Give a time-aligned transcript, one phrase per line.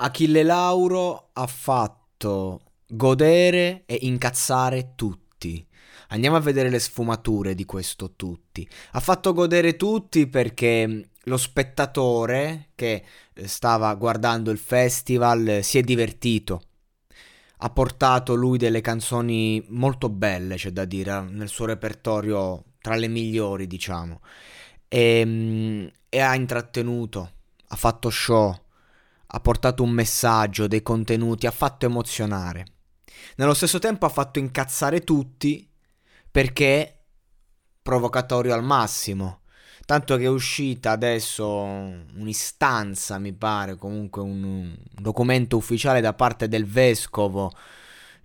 [0.00, 5.66] Achille Lauro ha fatto godere e incazzare tutti.
[6.10, 8.68] Andiamo a vedere le sfumature di questo tutti.
[8.92, 15.78] Ha fatto godere tutti perché lo spettatore che eh, stava guardando il festival eh, si
[15.78, 16.62] è divertito.
[17.58, 23.08] Ha portato lui delle canzoni molto belle, c'è da dire, nel suo repertorio tra le
[23.08, 24.20] migliori, diciamo.
[24.86, 27.30] E, ehm, e ha intrattenuto,
[27.66, 28.56] ha fatto show,
[29.30, 32.64] ha portato un messaggio, dei contenuti, ha fatto emozionare.
[33.36, 35.68] Nello stesso tempo ha fatto incazzare tutti
[36.30, 37.04] perché
[37.82, 39.40] provocatorio al massimo.
[39.84, 46.66] Tanto che è uscita adesso un'istanza, mi pare, comunque un, documento ufficiale da parte del
[46.66, 47.50] vescovo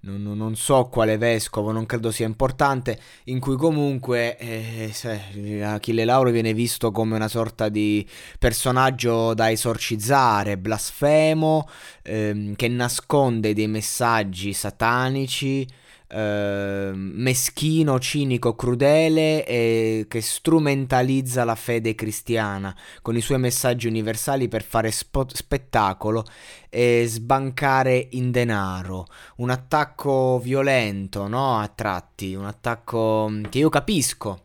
[0.04, 6.30] non, non, so quale vescovo, non credo sia importante, in cui comunque eh, Achille Lauro
[6.30, 8.06] viene visto come una sorta di
[8.38, 11.68] personaggio da esorcizzare, blasfemo,
[12.02, 15.66] ehm, che nasconde dei messaggi satanici,
[16.14, 24.48] eh, meschino, cinico, crudele e che strumentalizza la fede cristiana con i suoi messaggi universali
[24.48, 26.24] per fare spo- spettacolo
[26.70, 29.08] e sbancare in denaro.
[29.38, 31.58] Un attacco violento, no?
[31.60, 34.42] A tratti, un attacco che io capisco.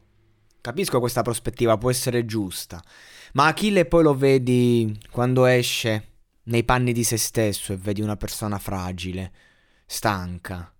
[0.63, 2.83] Capisco questa prospettiva, può essere giusta.
[3.35, 6.07] Ma Achille poi lo vedi quando esce
[6.45, 9.33] nei panni di se stesso e vedi una persona fragile,
[9.85, 10.73] stanca,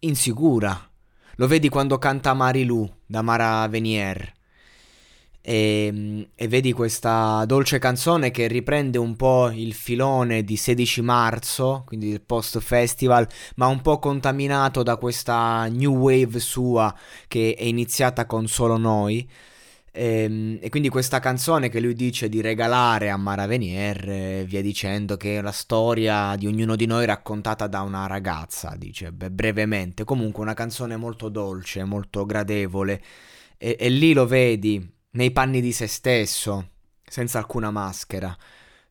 [0.00, 0.88] insicura.
[1.36, 4.32] Lo vedi quando canta Marilu da Mara Venier.
[5.42, 11.82] E, e, vedi questa dolce canzone che riprende un po' il filone di 16 marzo,
[11.86, 13.26] quindi del post festival,
[13.56, 16.94] ma un po' contaminato da questa new wave sua
[17.26, 19.26] che è iniziata con solo noi.
[19.92, 24.44] E, ehm, e, quindi questa canzone che lui dice di regalare a Mara Venier, e
[24.46, 29.12] via dicendo che è la storia di ognuno di noi raccontata da una ragazza, dice
[29.12, 30.04] beh, brevemente.
[30.04, 33.02] Comunque una canzone molto dolce, molto gradevole.
[33.58, 36.70] E, e lì lo vedi nei panni di se stesso,
[37.04, 38.36] senza alcuna maschera,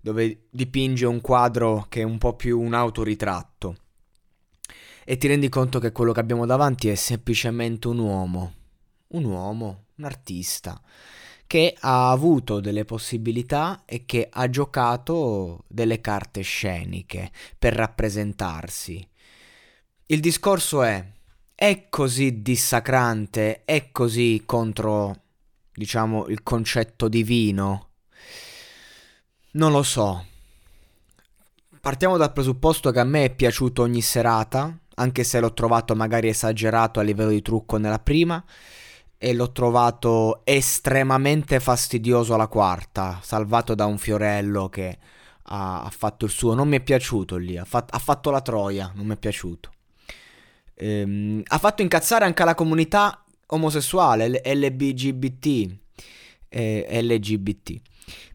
[0.01, 3.75] dove dipinge un quadro che è un po' più un autoritratto.
[5.05, 8.53] E ti rendi conto che quello che abbiamo davanti è semplicemente un uomo.
[9.07, 10.81] Un uomo un artista
[11.45, 19.05] che ha avuto delle possibilità e che ha giocato delle carte sceniche per rappresentarsi.
[20.05, 21.03] Il discorso è,
[21.55, 25.21] è così dissacrante, è così contro,
[25.73, 27.87] diciamo, il concetto divino?
[29.51, 30.25] Non lo so.
[31.81, 36.27] Partiamo dal presupposto che a me è piaciuto ogni serata, anche se l'ho trovato magari
[36.27, 38.43] esagerato a livello di trucco nella prima
[39.21, 44.97] e l'ho trovato estremamente fastidioso alla quarta, salvato da un Fiorello che
[45.43, 46.53] ha, ha fatto il suo.
[46.53, 49.71] Non mi è piaciuto lì, ha, fat, ha fatto la troia, non mi è piaciuto.
[50.75, 55.77] Ehm, ha fatto incazzare anche la comunità omosessuale, LBGBT.
[56.47, 57.81] Eh, LGBT.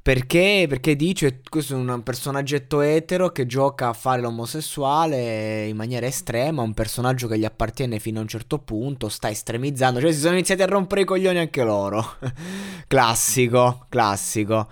[0.02, 0.66] Perché?
[0.68, 6.62] Perché dice questo è un personaggetto etero che gioca a fare l'omosessuale in maniera estrema,
[6.62, 10.34] un personaggio che gli appartiene fino a un certo punto, sta estremizzando, cioè si sono
[10.34, 12.16] iniziati a rompere i coglioni anche loro.
[12.86, 14.68] classico, classico.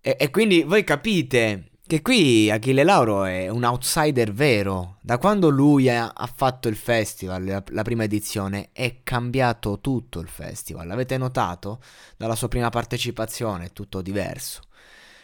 [0.00, 4.98] E, e quindi voi capite che qui Achille Lauro è un outsider vero.
[5.00, 10.28] Da quando lui ha, fatto il festival, la, la, prima edizione, è cambiato tutto il
[10.28, 10.86] festival.
[10.86, 11.80] L'avete notato?
[12.18, 14.60] Dalla sua prima partecipazione è tutto diverso.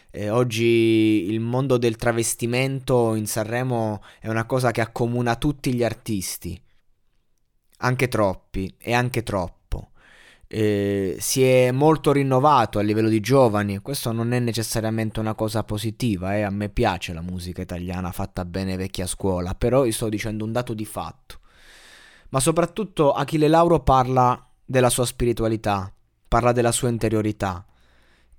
[0.09, 5.83] E oggi il mondo del travestimento in Sanremo è una cosa che accomuna tutti gli
[5.83, 6.59] artisti.
[7.77, 9.64] Anche troppi e anche troppo
[10.57, 13.79] eh, si è molto rinnovato a livello di giovani.
[13.79, 16.43] Questo non è necessariamente una cosa positiva, eh.
[16.43, 20.53] a me piace la musica italiana fatta bene vecchia scuola, però io sto dicendo un
[20.53, 21.39] dato di fatto.
[22.29, 25.93] Ma soprattutto Achille Lauro parla della sua spiritualità,
[26.25, 27.65] parla della sua interiorità.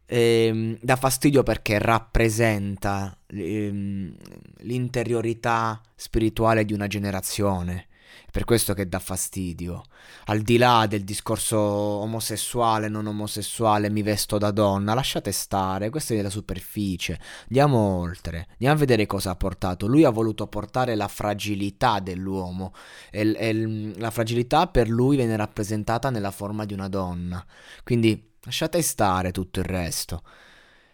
[0.06, 4.16] E, ehm, dà fastidio perché rappresenta ehm,
[4.60, 7.88] l'interiorità spirituale di una generazione
[8.24, 9.82] È per questo che dà fastidio.
[10.26, 16.14] Al di là del discorso omosessuale, non omosessuale, mi vesto da donna, lasciate stare, questa
[16.14, 17.18] è la superficie.
[17.42, 19.86] Andiamo oltre, andiamo a vedere cosa ha portato.
[19.86, 22.72] Lui ha voluto portare la fragilità dell'uomo
[23.10, 27.44] e, e la fragilità per lui viene rappresentata nella forma di una donna.
[27.84, 30.22] Quindi lasciate stare tutto il resto.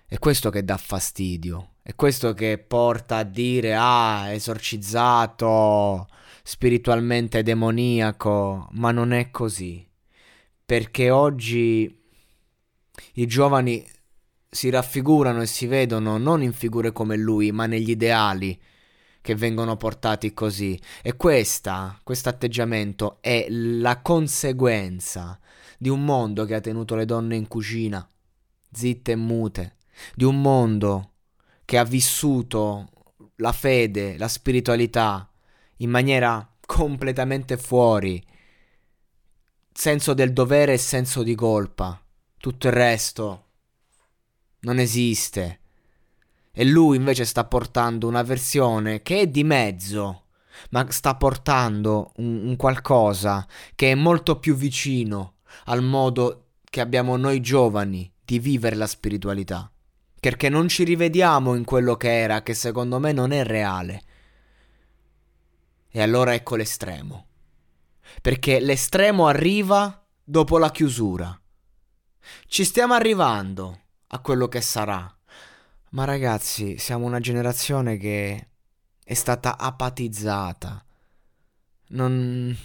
[0.06, 1.68] È questo che dà fastidio.
[1.82, 6.06] È questo che porta a dire ah, esorcizzato,
[6.42, 9.86] spiritualmente demoniaco, ma non è così.
[10.64, 12.00] Perché oggi
[13.14, 13.86] i giovani
[14.48, 18.60] si raffigurano e si vedono non in figure come lui, ma negli ideali
[19.22, 20.78] che vengono portati così.
[21.00, 25.38] E questa, questo atteggiamento è la conseguenza
[25.78, 28.06] di un mondo che ha tenuto le donne in cucina,
[28.70, 29.76] zitte e mute,
[30.14, 31.12] di un mondo
[31.64, 32.88] che ha vissuto
[33.36, 35.31] la fede, la spiritualità
[35.82, 38.24] in maniera completamente fuori,
[39.72, 42.00] senso del dovere e senso di colpa.
[42.38, 43.44] Tutto il resto
[44.60, 45.60] non esiste.
[46.52, 50.26] E lui invece sta portando una versione che è di mezzo,
[50.70, 55.36] ma sta portando un, un qualcosa che è molto più vicino
[55.66, 59.72] al modo che abbiamo noi giovani di vivere la spiritualità
[60.22, 64.02] perché non ci rivediamo in quello che era, che secondo me non è reale.
[65.92, 67.26] E allora ecco l'estremo.
[68.20, 71.38] Perché l'estremo arriva dopo la chiusura.
[72.46, 75.14] Ci stiamo arrivando a quello che sarà.
[75.90, 78.48] Ma ragazzi, siamo una generazione che
[79.04, 80.84] è stata apatizzata.
[81.88, 82.56] Non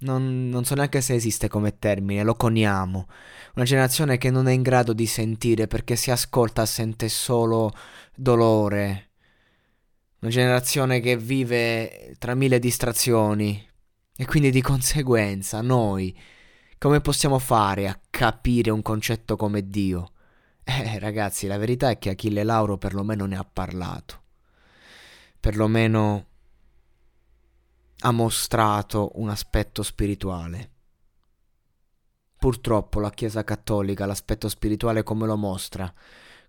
[0.00, 3.08] non, non, so neanche se esiste come termine, lo coniamo.
[3.54, 7.72] Una generazione che non è in grado di sentire perché si ascolta sente solo
[8.14, 9.07] dolore.
[10.20, 13.64] Una generazione che vive tra mille distrazioni.
[14.16, 16.16] E quindi di conseguenza noi
[16.76, 20.12] come possiamo fare a capire un concetto come Dio?
[20.64, 24.22] Eh ragazzi, la verità è che Achille Lauro perlomeno ne ha parlato.
[25.40, 26.26] Perlomeno
[28.00, 30.70] ha mostrato un aspetto spirituale.
[32.36, 35.92] Purtroppo la Chiesa cattolica l'aspetto spirituale come lo mostra?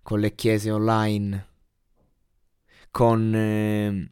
[0.02, 1.49] Con le chiese online,
[2.90, 4.10] con eh,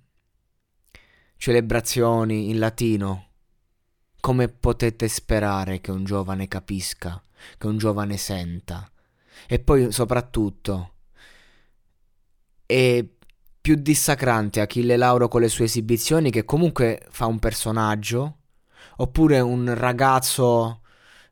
[1.36, 3.26] celebrazioni in latino.
[4.20, 7.22] Come potete sperare che un giovane capisca,
[7.56, 8.90] che un giovane senta?
[9.46, 10.94] E poi soprattutto,
[12.66, 13.16] e
[13.60, 18.36] più dissacrante Achille Lauro con le sue esibizioni che comunque fa un personaggio
[18.96, 20.82] oppure un ragazzo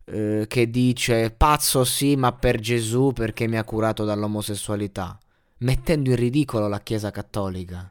[0.05, 5.19] eh, che dice pazzo sì ma per Gesù perché mi ha curato dall'omosessualità
[5.59, 7.91] mettendo in ridicolo la Chiesa cattolica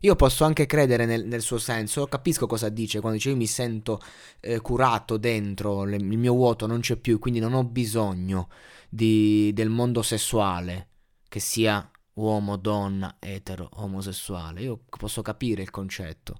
[0.00, 3.46] io posso anche credere nel, nel, suo senso, capisco cosa dice quando dice io mi
[3.46, 4.00] sento
[4.40, 8.48] eh, curato dentro, le, il mio vuoto non c'è più, quindi non ho bisogno
[8.88, 10.88] di, del mondo sessuale,
[11.28, 14.60] che sia uomo, donna, etero, omosessuale.
[14.62, 16.36] Io posso capire il concetto,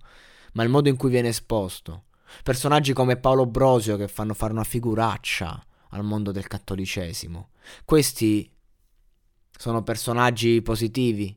[0.53, 2.05] ma il modo in cui viene esposto.
[2.43, 7.51] Personaggi come Paolo Brosio che fanno fare una figuraccia al mondo del cattolicesimo.
[7.85, 8.49] Questi
[9.57, 11.37] sono personaggi positivi.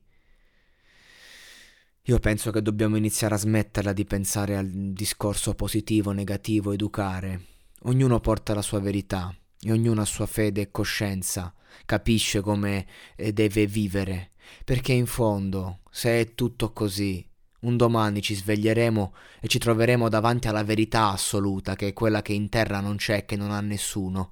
[2.03, 7.45] Io penso che dobbiamo iniziare a smetterla di pensare al discorso positivo, negativo, educare.
[7.83, 11.53] Ognuno porta la sua verità e ognuno ha sua fede e coscienza,
[11.85, 14.31] capisce come eh, deve vivere,
[14.65, 17.23] perché in fondo, se è tutto così,
[17.61, 22.33] un domani ci sveglieremo e ci troveremo davanti alla verità assoluta, che è quella che
[22.33, 24.31] in terra non c'è, che non ha nessuno.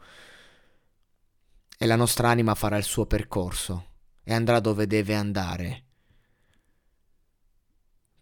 [1.77, 3.85] E la nostra anima farà il suo percorso
[4.23, 5.83] e andrà dove deve andare.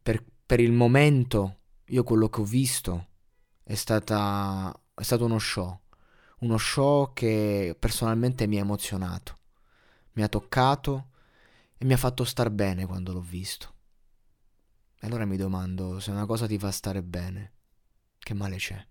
[0.03, 3.07] Per, per il momento, io quello che ho visto
[3.63, 5.79] è, stata, è stato uno show
[6.39, 9.39] uno show che personalmente mi ha emozionato,
[10.13, 11.09] mi ha toccato
[11.77, 13.73] e mi ha fatto star bene quando l'ho visto.
[14.99, 17.53] E allora mi domando se una cosa ti fa stare bene,
[18.19, 18.85] che male c'è?